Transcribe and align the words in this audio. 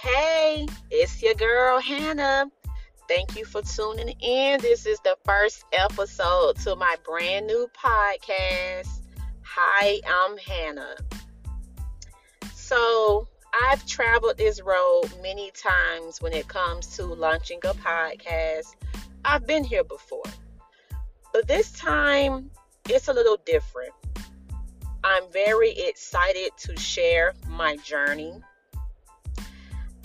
hey, 0.00 0.66
it's 0.90 1.22
your 1.22 1.34
girl 1.34 1.78
Hannah. 1.78 2.50
Thank 3.06 3.36
you 3.36 3.44
for 3.44 3.60
tuning 3.60 4.14
in. 4.20 4.58
This 4.60 4.86
is 4.86 4.98
the 5.00 5.16
first 5.26 5.64
episode 5.74 6.56
to 6.60 6.74
my 6.74 6.96
brand 7.04 7.46
new 7.46 7.68
podcast. 7.76 8.88
Hi, 9.42 10.00
I'm 10.08 10.38
Hannah. 10.38 10.96
So, 12.54 13.28
I've 13.62 13.84
traveled 13.86 14.38
this 14.38 14.62
road 14.62 15.10
many 15.22 15.50
times 15.50 16.22
when 16.22 16.32
it 16.32 16.48
comes 16.48 16.96
to 16.96 17.04
launching 17.04 17.58
a 17.64 17.74
podcast. 17.74 18.76
I've 19.24 19.46
been 19.46 19.64
here 19.64 19.84
before. 19.84 20.22
But 21.32 21.46
this 21.46 21.72
time, 21.72 22.50
it's 22.88 23.08
a 23.08 23.12
little 23.12 23.38
different. 23.44 23.92
I'm 25.04 25.24
very 25.30 25.72
excited 25.72 26.52
to 26.58 26.76
share 26.78 27.34
my 27.48 27.76
journey. 27.76 28.40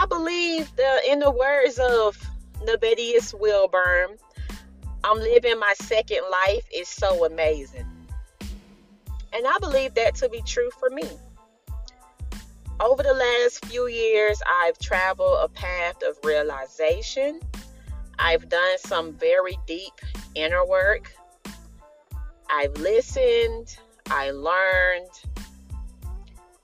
I 0.00 0.06
believe 0.06 0.74
that 0.76 1.00
in 1.06 1.18
the 1.18 1.30
words 1.30 1.78
of 1.78 2.16
Nayvadius 2.64 3.38
Wilburn, 3.38 4.16
I'm 5.04 5.18
living 5.18 5.58
my 5.60 5.74
second 5.78 6.22
life 6.30 6.64
is 6.74 6.88
so 6.88 7.26
amazing. 7.26 7.84
And 8.40 9.46
I 9.46 9.58
believe 9.60 9.92
that 9.96 10.14
to 10.14 10.30
be 10.30 10.40
true 10.40 10.70
for 10.78 10.88
me. 10.88 11.06
Over 12.80 13.02
the 13.02 13.12
last 13.12 13.66
few 13.66 13.88
years, 13.88 14.40
I've 14.62 14.78
traveled 14.78 15.36
a 15.42 15.48
path 15.48 15.96
of 16.08 16.16
realization. 16.24 17.38
I've 18.18 18.48
done 18.48 18.78
some 18.78 19.12
very 19.12 19.58
deep 19.66 20.00
inner 20.34 20.64
work. 20.64 21.12
I've 22.48 22.72
listened, 22.78 23.76
I 24.06 24.30
learned, 24.30 25.10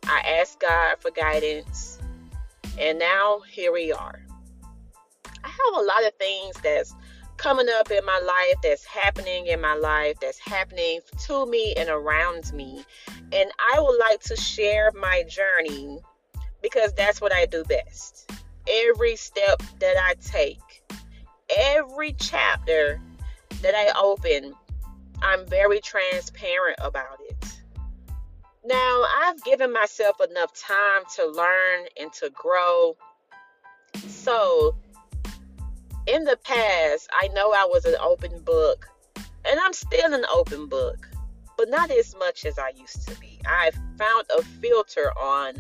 I 0.05 0.39
asked 0.41 0.59
God 0.59 0.97
for 1.01 1.11
guidance, 1.11 1.96
and 2.79 2.99
now 2.99 3.41
here 3.49 3.73
we 3.73 3.93
are. 3.93 4.21
I 5.45 5.49
have 5.49 5.77
a 5.77 5.83
lot 5.83 6.07
of 6.07 6.15
things 6.15 6.57
that's 6.63 6.95
coming 7.37 7.67
up 7.79 7.91
in 7.91 8.05
my 8.05 8.19
life, 8.19 8.57
that's 8.63 8.85
happening 8.85 9.47
in 9.47 9.61
my 9.61 9.75
life, 9.75 10.17
that's 10.21 10.39
happening 10.39 11.01
to 11.27 11.47
me 11.47 11.75
and 11.77 11.89
around 11.89 12.53
me. 12.53 12.85
And 13.33 13.51
I 13.75 13.81
would 13.81 13.99
like 13.99 14.21
to 14.23 14.37
share 14.37 14.91
my 14.93 15.25
journey 15.29 16.01
because 16.63 16.93
that's 16.95 17.21
what 17.21 17.33
I 17.33 17.47
do 17.47 17.65
best. 17.65 18.31
Every 18.69 19.17
step 19.17 19.63
that 19.81 19.97
I 20.03 20.15
take, 20.15 20.83
every 21.57 22.15
chapter 22.15 23.01
that 23.63 23.75
I 23.75 23.93
open, 24.01 24.55
I'm 25.23 25.47
very 25.47 25.81
transparent 25.81 26.79
about 26.81 27.21
it. 27.29 27.36
Now, 28.67 29.05
I've 29.23 29.41
given 29.45 29.73
myself 29.73 30.17
enough 30.29 30.53
time 30.53 31.03
to 31.15 31.27
learn 31.27 31.87
and 32.01 32.13
to 32.15 32.31
grow. 32.31 32.97
So, 34.09 34.75
in 36.09 36.25
the 36.25 36.37
past, 36.43 37.09
I 37.13 37.29
know 37.29 37.53
I 37.53 37.65
was 37.71 37.85
an 37.85 37.95
open 38.01 38.41
book, 38.41 38.89
and 39.45 39.61
I'm 39.61 39.73
still 39.73 40.13
an 40.13 40.25
open 40.35 40.67
book, 40.67 41.09
but 41.57 41.69
not 41.69 41.93
as 41.93 42.17
much 42.19 42.45
as 42.45 42.59
I 42.59 42.73
used 42.77 43.07
to 43.07 43.15
be. 43.21 43.39
I've 43.49 43.79
found 43.99 44.27
a 44.37 44.43
filter 44.43 45.13
on 45.17 45.55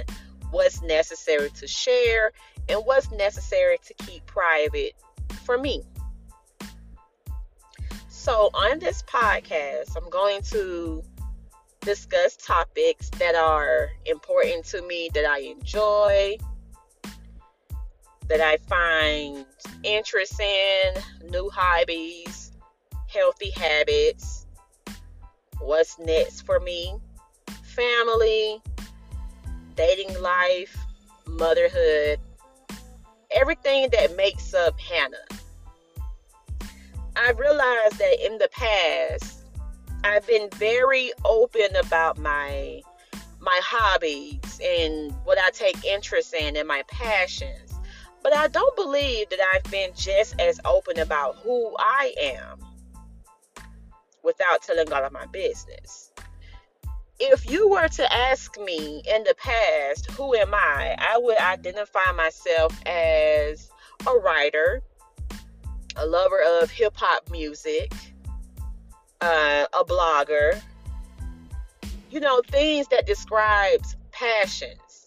what's 0.50 0.82
necessary 0.82 1.50
to 1.50 1.68
share 1.68 2.32
and 2.68 2.80
what's 2.86 3.12
necessary 3.12 3.78
to 3.84 3.94
keep 4.04 4.26
private 4.26 4.94
for 5.44 5.56
me. 5.56 5.84
So, 8.08 8.50
on 8.52 8.80
this 8.80 9.04
podcast, 9.04 9.96
I'm 9.96 10.10
going 10.10 10.42
to 10.50 11.04
discuss 11.86 12.36
topics 12.36 13.08
that 13.10 13.36
are 13.36 13.90
important 14.06 14.64
to 14.64 14.82
me, 14.82 15.08
that 15.14 15.24
I 15.24 15.38
enjoy, 15.38 16.36
that 18.28 18.40
I 18.40 18.56
find 18.68 19.46
interest 19.84 20.40
in, 20.40 20.94
new 21.30 21.48
hobbies, 21.48 22.50
healthy 23.06 23.50
habits, 23.50 24.46
what's 25.60 25.96
next 26.00 26.40
for 26.40 26.58
me, 26.58 26.96
family, 27.62 28.60
dating 29.76 30.20
life, 30.20 30.76
motherhood, 31.28 32.18
everything 33.30 33.88
that 33.92 34.16
makes 34.16 34.54
up 34.54 34.78
Hannah. 34.80 35.16
I 37.14 37.30
realized 37.30 37.98
that 37.98 38.26
in 38.26 38.38
the 38.38 38.48
past, 38.50 39.35
I've 40.04 40.26
been 40.26 40.48
very 40.50 41.12
open 41.24 41.76
about 41.76 42.18
my 42.18 42.82
my 43.40 43.60
hobbies 43.62 44.60
and 44.62 45.12
what 45.24 45.38
I 45.38 45.50
take 45.50 45.84
interest 45.84 46.34
in 46.34 46.56
and 46.56 46.66
my 46.66 46.82
passions. 46.88 47.74
But 48.22 48.34
I 48.34 48.48
don't 48.48 48.74
believe 48.74 49.28
that 49.30 49.38
I've 49.54 49.70
been 49.70 49.90
just 49.94 50.40
as 50.40 50.58
open 50.64 50.98
about 50.98 51.36
who 51.36 51.76
I 51.78 52.12
am 52.20 52.58
without 54.24 54.62
telling 54.62 54.92
all 54.92 55.04
of 55.04 55.12
my 55.12 55.26
business. 55.26 56.10
If 57.20 57.48
you 57.48 57.70
were 57.70 57.88
to 57.88 58.12
ask 58.12 58.58
me 58.58 59.02
in 59.08 59.22
the 59.22 59.34
past, 59.38 60.10
who 60.10 60.34
am 60.34 60.52
I? 60.52 60.96
I 60.98 61.18
would 61.18 61.38
identify 61.38 62.10
myself 62.16 62.76
as 62.84 63.70
a 64.06 64.18
writer, 64.18 64.82
a 65.94 66.04
lover 66.04 66.42
of 66.60 66.70
hip 66.70 66.94
hop 66.96 67.30
music, 67.30 67.92
uh, 69.20 69.66
a 69.72 69.84
blogger, 69.84 70.60
you 72.10 72.20
know, 72.20 72.42
things 72.48 72.88
that 72.88 73.06
describes 73.06 73.96
passions. 74.12 75.06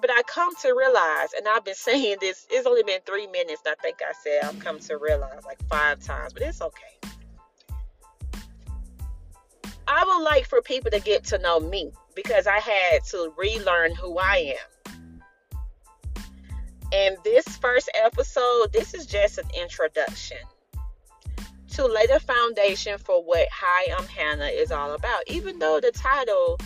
But 0.00 0.10
I 0.10 0.22
come 0.26 0.54
to 0.62 0.74
realize, 0.76 1.28
and 1.36 1.46
I've 1.46 1.64
been 1.64 1.74
saying 1.74 2.16
this, 2.20 2.46
it's 2.50 2.66
only 2.66 2.82
been 2.82 3.00
three 3.06 3.28
minutes. 3.28 3.62
I 3.66 3.74
think 3.80 3.98
I 4.02 4.12
said 4.22 4.40
I've 4.42 4.58
come 4.58 4.80
to 4.80 4.96
realize 4.96 5.44
like 5.44 5.62
five 5.68 6.00
times, 6.00 6.32
but 6.32 6.42
it's 6.42 6.60
okay. 6.60 6.98
I 9.86 10.04
would 10.04 10.24
like 10.24 10.46
for 10.46 10.62
people 10.62 10.90
to 10.90 11.00
get 11.00 11.24
to 11.24 11.38
know 11.38 11.60
me 11.60 11.92
because 12.14 12.46
I 12.46 12.58
had 12.58 13.04
to 13.10 13.32
relearn 13.36 13.94
who 13.94 14.18
I 14.18 14.54
am. 14.56 15.12
And 16.92 17.16
this 17.24 17.46
first 17.56 17.90
episode, 17.94 18.72
this 18.72 18.94
is 18.94 19.06
just 19.06 19.38
an 19.38 19.46
introduction 19.58 20.38
to 21.72 21.86
lay 21.86 22.06
the 22.06 22.20
foundation 22.20 22.98
for 22.98 23.24
what 23.24 23.48
Hi, 23.50 23.94
I'm 23.98 24.06
Hannah 24.06 24.46
is 24.46 24.70
all 24.70 24.92
about, 24.92 25.22
even 25.26 25.58
though 25.58 25.80
the 25.80 25.90
title 25.90 26.58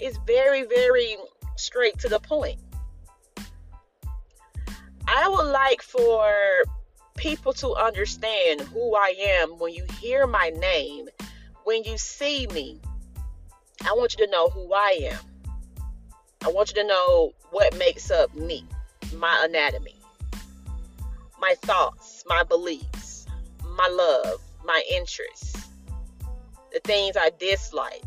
is 0.00 0.18
very, 0.26 0.64
very 0.64 1.16
straight 1.56 1.96
to 1.98 2.08
the 2.08 2.18
point. 2.18 2.58
I 5.06 5.28
would 5.28 5.50
like 5.50 5.80
for 5.80 6.64
people 7.16 7.52
to 7.54 7.74
understand 7.74 8.60
who 8.60 8.96
I 8.96 9.14
am 9.40 9.58
when 9.58 9.74
you 9.74 9.84
hear 10.00 10.26
my 10.26 10.50
name, 10.50 11.08
when 11.64 11.84
you 11.84 11.96
see 11.96 12.46
me. 12.48 12.80
I 13.86 13.92
want 13.92 14.16
you 14.18 14.26
to 14.26 14.30
know 14.30 14.48
who 14.48 14.72
I 14.72 15.10
am. 15.12 15.18
I 16.44 16.48
want 16.48 16.70
you 16.70 16.82
to 16.82 16.88
know 16.88 17.32
what 17.50 17.76
makes 17.78 18.10
up 18.10 18.34
me, 18.34 18.64
my 19.16 19.44
anatomy, 19.44 19.94
my 21.40 21.54
thoughts, 21.62 22.24
my 22.28 22.42
beliefs, 22.42 23.26
my 23.76 23.88
love, 23.88 24.40
my 24.68 24.82
interests, 24.92 25.70
the 26.72 26.80
things 26.84 27.16
I 27.16 27.30
dislike, 27.40 28.04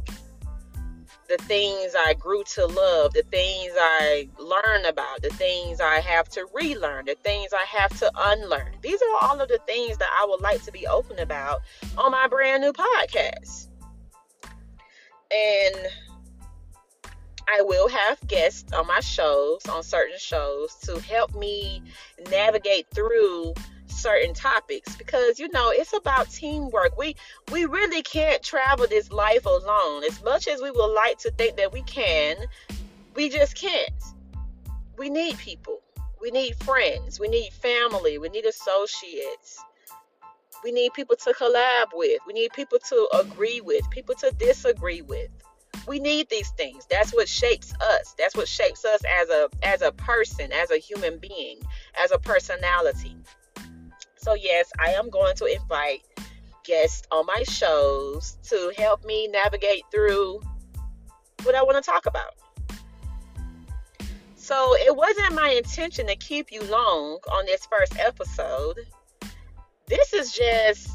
the 1.27 1.37
things 1.45 1.93
I 1.97 2.13
grew 2.13 2.43
to 2.55 2.67
love, 2.67 3.13
the 3.13 3.23
things 3.23 3.73
I 3.75 4.29
learn 4.37 4.85
about, 4.85 5.23
the 5.23 5.29
things 5.31 5.81
I 5.81 5.99
have 5.99 6.29
to 6.29 6.45
relearn, 6.53 7.05
the 7.05 7.15
things 7.23 7.51
I 7.51 7.65
have 7.65 7.97
to 7.99 8.11
unlearn. 8.15 8.73
These 8.81 9.01
are 9.01 9.27
all 9.27 9.41
of 9.41 9.49
the 9.49 9.59
things 9.65 9.97
that 9.97 10.09
I 10.21 10.25
would 10.29 10.41
like 10.41 10.63
to 10.63 10.71
be 10.71 10.85
open 10.87 11.19
about 11.19 11.61
on 11.97 12.11
my 12.11 12.27
brand 12.27 12.61
new 12.61 12.73
podcast. 12.73 13.67
And 15.31 15.87
I 17.49 17.61
will 17.61 17.87
have 17.87 18.19
guests 18.27 18.71
on 18.73 18.85
my 18.87 18.99
shows, 18.99 19.65
on 19.67 19.83
certain 19.83 20.19
shows, 20.19 20.75
to 20.83 20.99
help 20.99 21.33
me 21.33 21.81
navigate 22.29 22.87
through 22.93 23.55
certain 23.91 24.33
topics 24.33 24.95
because 24.95 25.39
you 25.39 25.49
know 25.49 25.71
it's 25.71 25.93
about 25.93 26.29
teamwork. 26.29 26.97
We 26.97 27.15
we 27.51 27.65
really 27.65 28.01
can't 28.01 28.41
travel 28.41 28.87
this 28.87 29.11
life 29.11 29.45
alone. 29.45 30.03
As 30.03 30.23
much 30.23 30.47
as 30.47 30.61
we 30.61 30.71
would 30.71 30.93
like 30.93 31.17
to 31.19 31.31
think 31.31 31.57
that 31.57 31.71
we 31.71 31.83
can 31.83 32.37
we 33.15 33.29
just 33.29 33.55
can't. 33.55 34.03
We 34.97 35.09
need 35.09 35.37
people. 35.37 35.79
We 36.21 36.31
need 36.31 36.55
friends. 36.63 37.19
We 37.19 37.27
need 37.27 37.51
family. 37.53 38.17
We 38.17 38.29
need 38.29 38.45
associates. 38.45 39.59
We 40.63 40.71
need 40.71 40.93
people 40.93 41.15
to 41.15 41.33
collab 41.33 41.87
with. 41.93 42.19
We 42.27 42.33
need 42.33 42.51
people 42.53 42.77
to 42.89 43.07
agree 43.13 43.61
with 43.61 43.89
people 43.89 44.15
to 44.15 44.31
disagree 44.31 45.01
with. 45.01 45.29
We 45.87 45.99
need 45.99 46.29
these 46.29 46.49
things. 46.51 46.85
That's 46.89 47.11
what 47.11 47.27
shapes 47.27 47.73
us. 47.81 48.13
That's 48.17 48.35
what 48.35 48.47
shapes 48.47 48.85
us 48.85 49.01
as 49.19 49.29
a 49.29 49.49
as 49.63 49.81
a 49.81 49.91
person 49.91 50.51
as 50.51 50.69
a 50.69 50.77
human 50.77 51.17
being 51.17 51.57
as 52.01 52.11
a 52.11 52.19
personality 52.19 53.15
so, 54.21 54.35
yes, 54.35 54.71
I 54.79 54.91
am 54.91 55.09
going 55.09 55.35
to 55.37 55.45
invite 55.45 56.03
guests 56.63 57.07
on 57.11 57.25
my 57.25 57.43
shows 57.43 58.37
to 58.43 58.71
help 58.77 59.03
me 59.03 59.27
navigate 59.27 59.83
through 59.91 60.41
what 61.43 61.55
I 61.55 61.63
want 61.63 61.83
to 61.83 61.89
talk 61.89 62.05
about. 62.05 62.35
So 64.35 64.75
it 64.75 64.95
wasn't 64.95 65.33
my 65.33 65.49
intention 65.49 66.07
to 66.07 66.15
keep 66.15 66.51
you 66.51 66.61
long 66.63 67.19
on 67.31 67.45
this 67.45 67.65
first 67.65 67.97
episode. 67.97 68.79
This 69.87 70.13
is 70.13 70.33
just 70.33 70.89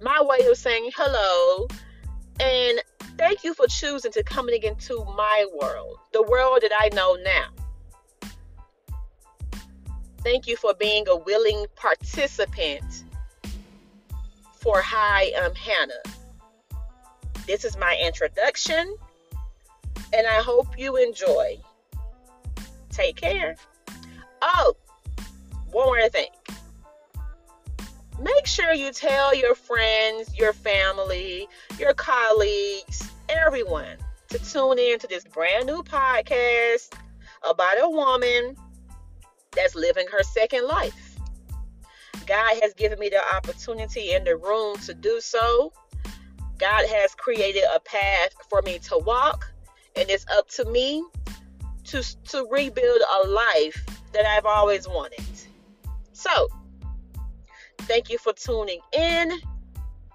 my 0.00 0.22
way 0.22 0.46
of 0.46 0.56
saying 0.56 0.90
hello 0.96 1.66
and 2.40 2.80
thank 3.16 3.42
you 3.42 3.54
for 3.54 3.66
choosing 3.66 4.12
to 4.12 4.22
coming 4.22 4.62
into 4.62 5.04
my 5.16 5.46
world, 5.60 5.98
the 6.12 6.22
world 6.22 6.60
that 6.62 6.72
I 6.78 6.94
know 6.94 7.16
now. 7.24 7.57
Thank 10.22 10.46
you 10.46 10.56
for 10.56 10.74
being 10.74 11.08
a 11.08 11.16
willing 11.16 11.66
participant 11.76 13.04
for 14.52 14.80
Hi, 14.80 15.32
I'm 15.40 15.54
Hannah. 15.54 16.02
This 17.46 17.64
is 17.64 17.78
my 17.78 17.96
introduction, 18.04 18.96
and 20.12 20.26
I 20.26 20.42
hope 20.42 20.76
you 20.76 20.96
enjoy. 20.96 21.58
Take 22.90 23.16
care. 23.16 23.54
Oh, 24.42 24.74
one 25.70 25.86
more 25.86 26.08
thing. 26.08 26.30
Make 28.20 28.46
sure 28.46 28.72
you 28.72 28.90
tell 28.92 29.34
your 29.34 29.54
friends, 29.54 30.36
your 30.36 30.52
family, 30.52 31.48
your 31.78 31.94
colleagues, 31.94 33.08
everyone 33.28 33.96
to 34.30 34.38
tune 34.40 34.78
in 34.78 34.98
to 34.98 35.06
this 35.06 35.24
brand 35.24 35.66
new 35.66 35.82
podcast 35.84 36.92
about 37.48 37.76
a 37.80 37.88
woman 37.88 38.56
that's 39.52 39.74
living 39.74 40.06
her 40.10 40.22
second 40.22 40.66
life. 40.66 41.16
God 42.26 42.58
has 42.62 42.74
given 42.74 42.98
me 42.98 43.08
the 43.08 43.22
opportunity 43.34 44.12
and 44.12 44.26
the 44.26 44.36
room 44.36 44.76
to 44.80 44.94
do 44.94 45.20
so. 45.20 45.72
God 46.58 46.86
has 46.86 47.14
created 47.14 47.64
a 47.74 47.80
path 47.80 48.34
for 48.50 48.60
me 48.62 48.78
to 48.80 48.98
walk, 48.98 49.50
and 49.96 50.10
it's 50.10 50.26
up 50.36 50.48
to 50.50 50.64
me 50.66 51.04
to, 51.84 52.02
to 52.26 52.46
rebuild 52.50 53.00
a 53.22 53.28
life 53.28 53.84
that 54.12 54.26
I've 54.26 54.44
always 54.44 54.86
wanted. 54.86 55.24
So, 56.12 56.48
thank 57.82 58.10
you 58.10 58.18
for 58.18 58.32
tuning 58.32 58.80
in, 58.92 59.32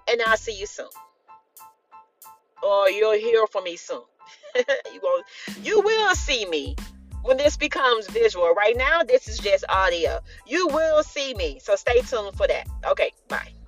and 0.08 0.22
I'll 0.26 0.36
see 0.36 0.58
you 0.58 0.66
soon. 0.66 0.86
Or 2.62 2.88
you'll 2.90 3.18
hear 3.18 3.46
from 3.46 3.64
me 3.64 3.76
soon. 3.76 4.02
you, 4.54 5.00
won't, 5.02 5.26
you 5.62 5.80
will 5.80 6.14
see 6.14 6.46
me 6.46 6.76
when 7.24 7.36
this 7.36 7.56
becomes 7.56 8.06
visual. 8.08 8.54
Right 8.54 8.76
now, 8.76 9.02
this 9.02 9.28
is 9.28 9.38
just 9.38 9.64
audio. 9.68 10.20
You 10.46 10.68
will 10.68 11.02
see 11.02 11.34
me, 11.34 11.58
so 11.60 11.74
stay 11.74 12.00
tuned 12.02 12.36
for 12.36 12.46
that. 12.46 12.68
Okay, 12.86 13.10
bye. 13.28 13.63